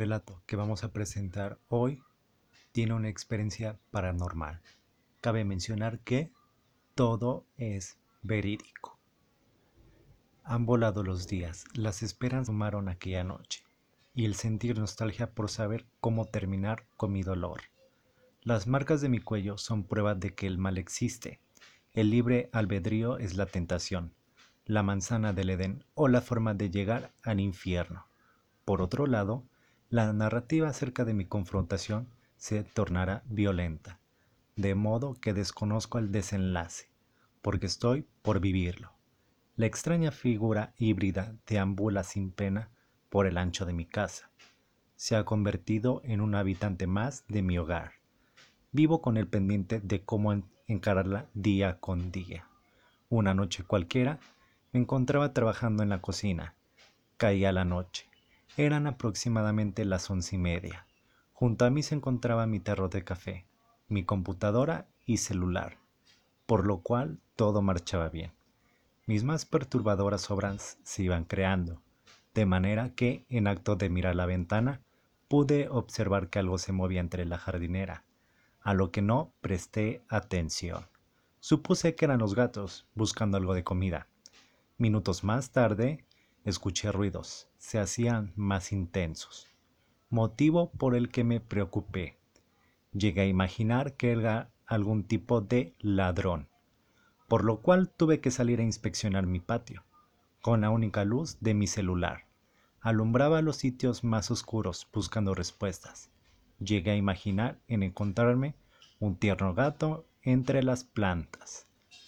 El 0.00 0.06
relato 0.06 0.42
que 0.46 0.56
vamos 0.56 0.82
a 0.82 0.94
presentar 0.94 1.58
hoy 1.68 2.02
tiene 2.72 2.94
una 2.94 3.10
experiencia 3.10 3.78
paranormal. 3.90 4.62
Cabe 5.20 5.44
mencionar 5.44 5.98
que 6.00 6.32
todo 6.94 7.44
es 7.58 7.98
verídico. 8.22 8.98
Han 10.42 10.64
volado 10.64 11.02
los 11.02 11.28
días, 11.28 11.66
las 11.74 12.02
esperanzas 12.02 12.46
tomaron 12.46 12.88
aquella 12.88 13.24
noche 13.24 13.62
y 14.14 14.24
el 14.24 14.36
sentir 14.36 14.78
nostalgia 14.78 15.32
por 15.32 15.50
saber 15.50 15.84
cómo 16.00 16.24
terminar 16.24 16.86
con 16.96 17.12
mi 17.12 17.22
dolor. 17.22 17.60
Las 18.40 18.66
marcas 18.66 19.02
de 19.02 19.10
mi 19.10 19.18
cuello 19.18 19.58
son 19.58 19.84
pruebas 19.84 20.18
de 20.18 20.34
que 20.34 20.46
el 20.46 20.56
mal 20.56 20.78
existe. 20.78 21.40
El 21.92 22.08
libre 22.08 22.48
albedrío 22.54 23.18
es 23.18 23.36
la 23.36 23.44
tentación, 23.44 24.14
la 24.64 24.82
manzana 24.82 25.34
del 25.34 25.50
Edén 25.50 25.84
o 25.92 26.08
la 26.08 26.22
forma 26.22 26.54
de 26.54 26.70
llegar 26.70 27.12
al 27.22 27.38
infierno. 27.38 28.06
Por 28.64 28.80
otro 28.80 29.06
lado, 29.06 29.44
la 29.90 30.12
narrativa 30.12 30.68
acerca 30.68 31.04
de 31.04 31.14
mi 31.14 31.24
confrontación 31.24 32.06
se 32.36 32.62
tornará 32.62 33.24
violenta, 33.26 33.98
de 34.54 34.76
modo 34.76 35.14
que 35.14 35.34
desconozco 35.34 35.98
el 35.98 36.12
desenlace, 36.12 36.88
porque 37.42 37.66
estoy 37.66 38.06
por 38.22 38.38
vivirlo. 38.38 38.92
La 39.56 39.66
extraña 39.66 40.12
figura 40.12 40.72
híbrida 40.78 41.34
deambula 41.44 42.04
sin 42.04 42.30
pena 42.30 42.70
por 43.08 43.26
el 43.26 43.36
ancho 43.36 43.66
de 43.66 43.72
mi 43.72 43.84
casa. 43.84 44.30
Se 44.94 45.16
ha 45.16 45.24
convertido 45.24 46.02
en 46.04 46.20
un 46.20 46.36
habitante 46.36 46.86
más 46.86 47.24
de 47.26 47.42
mi 47.42 47.58
hogar. 47.58 47.94
Vivo 48.70 49.02
con 49.02 49.16
el 49.16 49.26
pendiente 49.26 49.80
de 49.80 50.04
cómo 50.04 50.40
encararla 50.68 51.26
día 51.34 51.80
con 51.80 52.12
día. 52.12 52.46
Una 53.08 53.34
noche 53.34 53.64
cualquiera 53.64 54.20
me 54.72 54.78
encontraba 54.78 55.32
trabajando 55.32 55.82
en 55.82 55.88
la 55.88 56.00
cocina. 56.00 56.54
Caía 57.16 57.50
la 57.50 57.64
noche. 57.64 58.09
Eran 58.56 58.86
aproximadamente 58.86 59.84
las 59.84 60.10
once 60.10 60.36
y 60.36 60.38
media. 60.38 60.86
Junto 61.32 61.64
a 61.64 61.70
mí 61.70 61.82
se 61.82 61.94
encontraba 61.94 62.46
mi 62.46 62.60
tarro 62.60 62.88
de 62.88 63.04
café, 63.04 63.46
mi 63.88 64.04
computadora 64.04 64.88
y 65.06 65.18
celular, 65.18 65.78
por 66.46 66.66
lo 66.66 66.82
cual 66.82 67.20
todo 67.36 67.62
marchaba 67.62 68.08
bien. 68.08 68.32
Mis 69.06 69.24
más 69.24 69.46
perturbadoras 69.46 70.30
obras 70.30 70.78
se 70.82 71.02
iban 71.02 71.24
creando, 71.24 71.80
de 72.34 72.46
manera 72.46 72.94
que, 72.94 73.24
en 73.28 73.46
acto 73.46 73.76
de 73.76 73.88
mirar 73.88 74.16
la 74.16 74.26
ventana, 74.26 74.82
pude 75.28 75.68
observar 75.68 76.28
que 76.28 76.40
algo 76.40 76.58
se 76.58 76.72
movía 76.72 77.00
entre 77.00 77.24
la 77.24 77.38
jardinera, 77.38 78.04
a 78.60 78.74
lo 78.74 78.90
que 78.90 79.00
no 79.00 79.32
presté 79.40 80.02
atención. 80.08 80.86
Supuse 81.38 81.94
que 81.94 82.04
eran 82.04 82.18
los 82.18 82.34
gatos 82.34 82.86
buscando 82.94 83.36
algo 83.38 83.54
de 83.54 83.64
comida. 83.64 84.08
Minutos 84.76 85.24
más 85.24 85.50
tarde, 85.50 86.04
escuché 86.44 86.90
ruidos, 86.92 87.48
se 87.58 87.78
hacían 87.78 88.32
más 88.36 88.72
intensos, 88.72 89.48
motivo 90.08 90.70
por 90.72 90.94
el 90.94 91.10
que 91.10 91.24
me 91.24 91.40
preocupé. 91.40 92.18
Llegué 92.92 93.22
a 93.22 93.26
imaginar 93.26 93.94
que 93.94 94.12
era 94.12 94.50
algún 94.66 95.04
tipo 95.04 95.40
de 95.40 95.74
ladrón, 95.78 96.48
por 97.28 97.44
lo 97.44 97.60
cual 97.60 97.90
tuve 97.90 98.20
que 98.20 98.30
salir 98.30 98.60
a 98.60 98.64
inspeccionar 98.64 99.26
mi 99.26 99.40
patio, 99.40 99.84
con 100.40 100.62
la 100.62 100.70
única 100.70 101.04
luz 101.04 101.38
de 101.40 101.54
mi 101.54 101.66
celular. 101.66 102.26
Alumbraba 102.80 103.42
los 103.42 103.56
sitios 103.56 104.04
más 104.04 104.30
oscuros 104.30 104.88
buscando 104.92 105.34
respuestas. 105.34 106.10
Llegué 106.58 106.92
a 106.92 106.96
imaginar 106.96 107.58
en 107.68 107.82
encontrarme 107.82 108.54
un 108.98 109.16
tierno 109.16 109.54
gato 109.54 110.06
entre 110.22 110.62
las 110.62 110.84
plantas. 110.84 111.66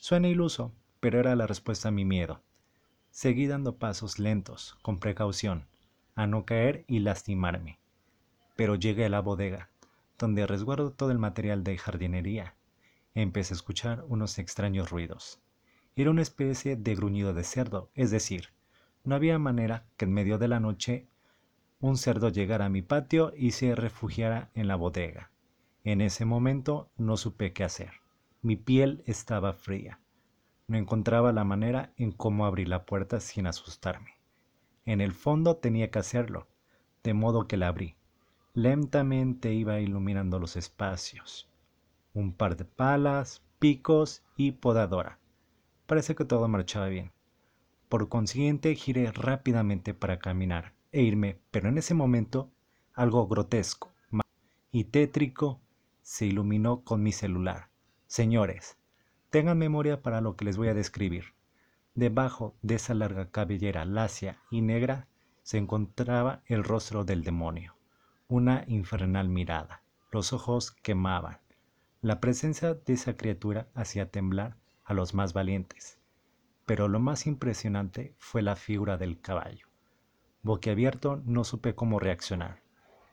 Suena 0.00 0.28
iluso, 0.28 0.72
pero 1.00 1.20
era 1.20 1.36
la 1.36 1.46
respuesta 1.46 1.88
a 1.88 1.92
mi 1.92 2.04
miedo. 2.04 2.40
Seguí 3.14 3.46
dando 3.46 3.76
pasos 3.76 4.18
lentos, 4.18 4.76
con 4.82 4.98
precaución, 4.98 5.68
a 6.16 6.26
no 6.26 6.44
caer 6.44 6.84
y 6.88 6.98
lastimarme. 6.98 7.78
Pero 8.56 8.74
llegué 8.74 9.04
a 9.04 9.08
la 9.08 9.20
bodega, 9.20 9.70
donde 10.18 10.48
resguardo 10.48 10.90
todo 10.90 11.12
el 11.12 11.20
material 11.20 11.62
de 11.62 11.78
jardinería. 11.78 12.56
Empecé 13.14 13.54
a 13.54 13.58
escuchar 13.58 14.04
unos 14.08 14.40
extraños 14.40 14.90
ruidos. 14.90 15.40
Era 15.94 16.10
una 16.10 16.22
especie 16.22 16.74
de 16.74 16.96
gruñido 16.96 17.32
de 17.34 17.44
cerdo, 17.44 17.88
es 17.94 18.10
decir, 18.10 18.48
no 19.04 19.14
había 19.14 19.38
manera 19.38 19.86
que 19.96 20.06
en 20.06 20.12
medio 20.12 20.36
de 20.36 20.48
la 20.48 20.58
noche 20.58 21.06
un 21.78 21.96
cerdo 21.96 22.30
llegara 22.30 22.64
a 22.64 22.68
mi 22.68 22.82
patio 22.82 23.32
y 23.36 23.52
se 23.52 23.76
refugiara 23.76 24.50
en 24.54 24.66
la 24.66 24.74
bodega. 24.74 25.30
En 25.84 26.00
ese 26.00 26.24
momento 26.24 26.90
no 26.96 27.16
supe 27.16 27.52
qué 27.52 27.62
hacer. 27.62 27.92
Mi 28.42 28.56
piel 28.56 29.04
estaba 29.06 29.52
fría. 29.52 30.00
No 30.66 30.78
encontraba 30.78 31.32
la 31.32 31.44
manera 31.44 31.92
en 31.96 32.12
cómo 32.12 32.46
abrir 32.46 32.68
la 32.68 32.86
puerta 32.86 33.20
sin 33.20 33.46
asustarme. 33.46 34.14
En 34.86 35.00
el 35.00 35.12
fondo 35.12 35.56
tenía 35.56 35.90
que 35.90 35.98
hacerlo, 35.98 36.46
de 37.02 37.14
modo 37.14 37.46
que 37.46 37.56
la 37.56 37.68
abrí. 37.68 37.96
Lentamente 38.54 39.52
iba 39.52 39.80
iluminando 39.80 40.38
los 40.38 40.56
espacios. 40.56 41.50
Un 42.12 42.32
par 42.32 42.56
de 42.56 42.64
palas, 42.64 43.42
picos 43.58 44.22
y 44.36 44.52
podadora. 44.52 45.18
Parece 45.86 46.14
que 46.14 46.24
todo 46.24 46.48
marchaba 46.48 46.88
bien. 46.88 47.12
Por 47.88 48.08
consiguiente, 48.08 48.74
giré 48.74 49.12
rápidamente 49.12 49.92
para 49.94 50.18
caminar 50.18 50.74
e 50.92 51.02
irme, 51.02 51.40
pero 51.50 51.68
en 51.68 51.78
ese 51.78 51.94
momento 51.94 52.50
algo 52.94 53.26
grotesco 53.26 53.94
y 54.70 54.84
tétrico 54.84 55.60
se 56.02 56.26
iluminó 56.26 56.82
con 56.82 57.00
mi 57.00 57.12
celular. 57.12 57.70
Señores, 58.06 58.76
Tengan 59.34 59.58
memoria 59.58 60.00
para 60.00 60.20
lo 60.20 60.36
que 60.36 60.44
les 60.44 60.56
voy 60.56 60.68
a 60.68 60.74
describir. 60.74 61.34
Debajo 61.96 62.54
de 62.62 62.76
esa 62.76 62.94
larga 62.94 63.32
cabellera 63.32 63.84
lacia 63.84 64.38
y 64.48 64.60
negra 64.60 65.08
se 65.42 65.58
encontraba 65.58 66.44
el 66.46 66.62
rostro 66.62 67.04
del 67.04 67.24
demonio, 67.24 67.74
una 68.28 68.62
infernal 68.68 69.28
mirada. 69.28 69.82
Los 70.12 70.32
ojos 70.32 70.70
quemaban. 70.70 71.40
La 72.00 72.20
presencia 72.20 72.74
de 72.74 72.92
esa 72.92 73.16
criatura 73.16 73.66
hacía 73.74 74.08
temblar 74.08 74.56
a 74.84 74.94
los 74.94 75.14
más 75.14 75.32
valientes. 75.32 75.98
Pero 76.64 76.86
lo 76.86 77.00
más 77.00 77.26
impresionante 77.26 78.14
fue 78.20 78.40
la 78.40 78.54
figura 78.54 78.98
del 78.98 79.20
caballo. 79.20 79.66
Boquiabierto 80.42 81.20
no 81.24 81.42
supe 81.42 81.74
cómo 81.74 81.98
reaccionar. 81.98 82.62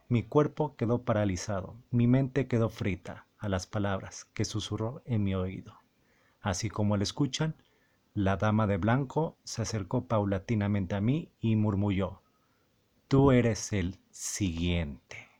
Mi 0.08 0.22
cuerpo 0.22 0.76
quedó 0.76 1.02
paralizado, 1.02 1.74
mi 1.90 2.06
mente 2.06 2.46
quedó 2.46 2.68
frita 2.68 3.26
a 3.38 3.48
las 3.48 3.66
palabras 3.66 4.26
que 4.34 4.44
susurró 4.44 5.02
en 5.04 5.24
mi 5.24 5.34
oído. 5.34 5.81
Así 6.42 6.68
como 6.68 6.96
le 6.96 7.04
escuchan, 7.04 7.54
la 8.14 8.36
dama 8.36 8.66
de 8.66 8.76
blanco 8.76 9.38
se 9.44 9.62
acercó 9.62 10.06
paulatinamente 10.06 10.94
a 10.94 11.00
mí 11.00 11.30
y 11.40 11.56
murmulló, 11.56 12.20
Tú 13.08 13.30
eres 13.30 13.72
el 13.72 13.98
siguiente. 14.10 15.31